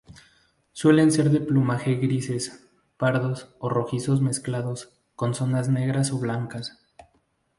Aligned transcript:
Suelen 0.71 1.11
ser 1.11 1.29
de 1.29 1.39
plumaje 1.41 1.93
grises, 1.93 2.65
pardos 2.97 3.53
o 3.59 3.69
rojizos 3.69 4.19
mezclados, 4.19 4.99
con 5.15 5.35
zonas 5.35 5.69
negras 5.69 6.11
o 6.11 6.17
blancas. 6.17 6.79